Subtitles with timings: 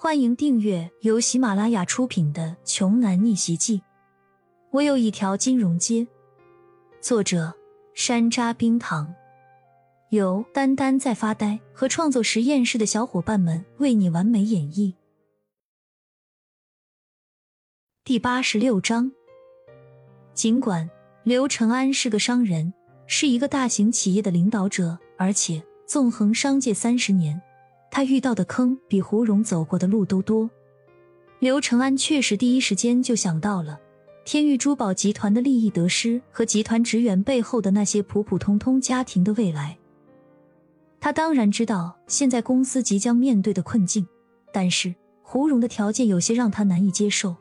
[0.00, 3.78] 欢迎订阅由喜马拉雅出品的《穷男逆袭记》。
[4.70, 6.06] 我有一条金融街。
[7.00, 7.52] 作者：
[7.94, 9.12] 山楂冰糖，
[10.10, 14.94] 由丹丹在发呆和创作实验室的小伙伴们为你完美演绎。
[18.04, 19.10] 第八十六章。
[20.32, 20.88] 尽管
[21.24, 22.72] 刘承安是个商人，
[23.08, 27.42] 是一个大型企业的领导者，而且纵横商界三十年。
[27.90, 30.48] 他遇到的坑比胡荣走过的路都多。
[31.40, 33.78] 刘承安确实第一时间就想到了
[34.24, 39.78] 天域珠宝集团的利益得失和集团职员背后的那些普普通通家庭的未来。
[41.00, 44.06] 他当然知道现在公司即将面对的困境，
[44.52, 47.36] 但是胡荣的条件有些让他难以接受。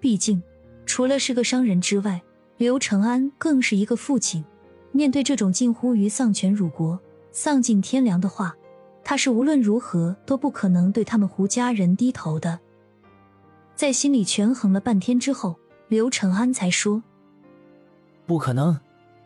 [0.00, 0.42] 毕竟，
[0.84, 2.20] 除了是个商人之外，
[2.56, 4.44] 刘承安更是一个父亲。
[4.90, 7.00] 面对这种近乎于丧权辱国、
[7.32, 8.54] 丧尽天良的话，
[9.04, 12.58] 他是无论如何都不可能对他们胡家人低头的。
[13.76, 15.56] 在心里权衡了半天之后，
[15.88, 17.02] 刘承安才说
[18.24, 18.78] ：“不可能，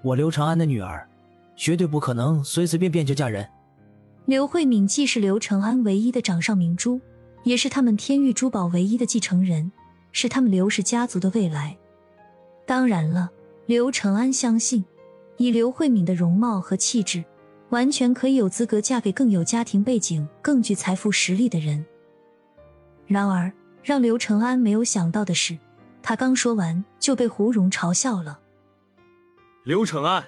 [0.02, 1.08] 我刘承安的女儿，
[1.54, 3.48] 绝对不可能随随便便就嫁人。”
[4.26, 7.00] 刘慧敏既是刘承安唯一的掌上明珠，
[7.44, 9.70] 也是他们天域珠宝唯一的继承人，
[10.12, 11.76] 是他们刘氏家族的未来。
[12.66, 13.30] 当然了，
[13.66, 14.84] 刘承安相信，
[15.36, 17.24] 以刘慧敏的容貌和气质。
[17.70, 21.84] 完全可以有资格嫁给更有家庭背景、更具财富实力的人。
[23.06, 23.52] 然而，
[23.82, 25.58] 让刘承安没有想到的是，
[26.02, 28.40] 他刚说完就被胡蓉嘲笑了。
[29.64, 30.24] 刘承安，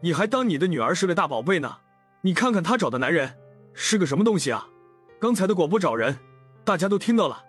[0.00, 1.78] 你还当你的女儿是个大宝贝呢？
[2.22, 3.36] 你看看她找的男人
[3.72, 4.68] 是个什么东西啊？
[5.18, 6.18] 刚才的广播找人，
[6.64, 7.44] 大家都听到了，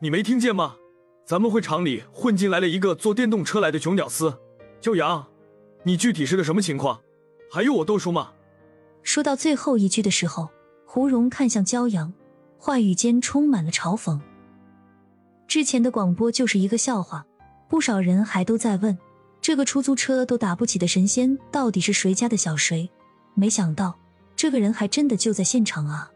[0.00, 0.76] 你没听见吗？
[1.24, 4.36] 咱们会场里混进来了一个坐电动车来的穷屌丝，
[4.80, 5.26] 焦阳，
[5.84, 7.00] 你具体是个什么情况？
[7.52, 8.32] 还用我多说吗？
[9.02, 10.48] 说到最后一句的时候，
[10.86, 12.12] 胡蓉看向骄阳，
[12.58, 14.20] 话语间充满了嘲讽。
[15.48, 17.26] 之前的广播就是一个笑话，
[17.68, 18.96] 不少人还都在问，
[19.40, 22.88] 这个出租车都打不起的神仙到底是谁家的小谁？
[23.34, 23.98] 没想到
[24.36, 26.10] 这个人还真的就在现场啊！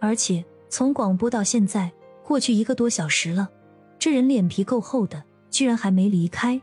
[0.00, 1.90] 而且从广播到现在
[2.24, 3.48] 过去一个多小时了，
[3.98, 6.60] 这人脸皮够厚的，居然还没离开。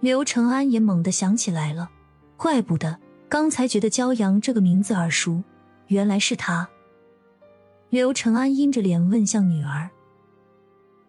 [0.00, 1.90] 刘承安也猛地想起来了，
[2.36, 2.98] 怪不得。
[3.32, 5.42] 刚才觉得骄阳这个名字耳熟，
[5.86, 6.68] 原来是他。
[7.88, 9.88] 刘承安阴着脸问向女儿：“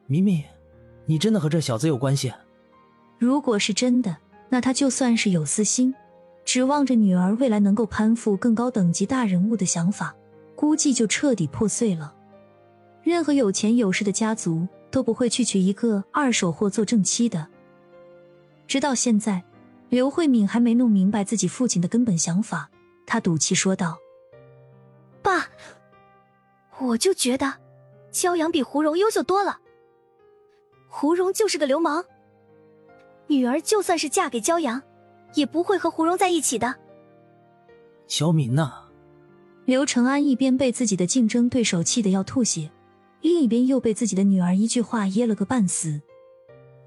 [0.07, 0.45] 咪咪，
[1.05, 2.31] 你真的和这小子有关系？”
[3.19, 4.15] 如果是真的，
[4.47, 5.93] 那他就算是有私心，
[6.45, 10.15] 指望着女儿未来能够攀附更高等级大人物的想法，
[10.55, 12.15] 估计就彻底破碎了。
[13.01, 17.45] 任何有钱有势的家族都不会去娶一个二手货做正妻的。
[18.65, 19.43] 直到现在。
[19.93, 22.67] 刘慧敏还没弄明白自己父亲的根本想法，
[23.05, 23.99] 她赌气说道
[25.21, 25.47] ：“爸，
[26.79, 27.53] 我就觉得
[28.11, 29.59] 骄阳比胡蓉优秀多了。
[30.87, 32.03] 胡蓉就是个流氓，
[33.27, 34.81] 女儿就算是嫁给骄阳，
[35.35, 36.73] 也不会和胡蓉在一起的。”
[38.09, 38.85] 小敏呐，
[39.65, 42.71] 刘承安一边被自己的竞争对手气得要吐血，
[43.21, 46.01] 另一边又被自己的女儿一句话噎了个半死。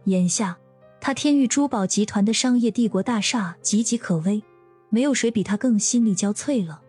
[0.06, 0.58] 眼下。
[1.06, 4.42] 他天域珠宝集团的商业帝国大厦岌岌可危，
[4.88, 6.82] 没有谁比他更心力交瘁了。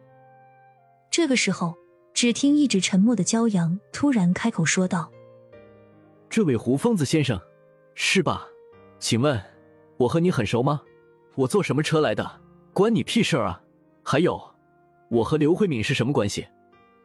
[1.12, 1.76] 这个时候，
[2.16, 5.12] 只听一直沉默的骄阳突然开口说道
[6.32, 7.40] ：“这位胡疯子先生，
[7.94, 8.48] 是吧？
[8.98, 9.40] 请问，
[9.98, 10.82] 我和你很熟吗？
[11.36, 12.42] 我坐什么车来的？
[12.74, 13.62] 关你屁事啊！
[14.02, 14.42] 还有，
[15.12, 16.48] 我和刘慧敏是什么关系？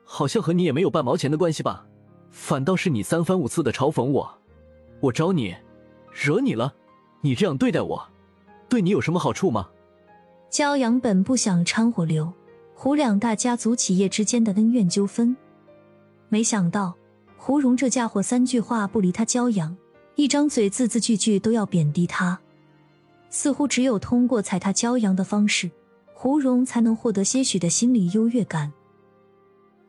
[0.02, 1.86] 好像和你也没有半毛钱的关系吧？
[2.30, 4.38] 反倒是你三番五次的嘲讽我，
[5.00, 5.54] 我招你，
[6.10, 6.74] 惹你了？”
[7.24, 8.08] 你这样对待我，
[8.68, 9.68] 对你有什么好处吗？
[10.50, 12.32] 骄阳本不想掺和刘
[12.74, 15.36] 胡两大家族企业之间的恩怨纠纷，
[16.28, 16.92] 没想到
[17.36, 19.76] 胡蓉这家伙三句话不离他骄阳，
[20.16, 22.40] 一张嘴字字句句都要贬低他，
[23.30, 25.70] 似乎只有通过踩他骄阳的方式，
[26.12, 28.72] 胡蓉才能获得些许的心理优越感。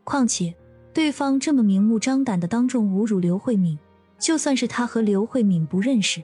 [0.03, 0.53] 况且
[0.93, 3.79] 对方这么明目张胆的当众侮辱刘慧敏，
[4.19, 6.23] 就算是他和刘慧敏不认识。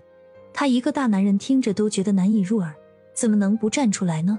[0.60, 2.76] 他一个大男人听着都觉得难以入耳，
[3.14, 4.38] 怎么能不站出来呢？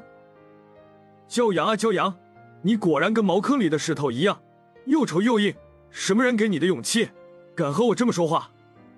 [1.26, 2.14] 骄阳啊，骄阳，
[2.60, 4.38] 你果然跟茅坑里的石头一样，
[4.84, 5.54] 又丑又硬。
[5.88, 7.08] 什么人给你的勇气，
[7.54, 8.50] 敢和我这么说话？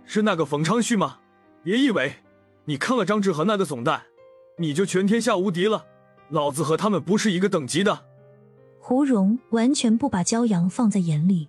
[0.04, 1.18] 是那个冯昌旭吗？
[1.62, 2.12] 别以为
[2.64, 4.02] 你坑了张志和那个怂蛋，
[4.58, 5.86] 你就全天下无敌了。
[6.30, 8.06] 老子和他们不是一个等级的。
[8.80, 11.48] 胡蓉完全不把骄阳放在眼里。